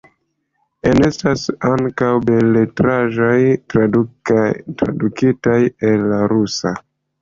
[0.91, 1.43] Enestas
[1.73, 3.37] ankaŭ beletraĵoj
[4.75, 5.59] tradukitaj
[5.95, 6.79] el la rusa.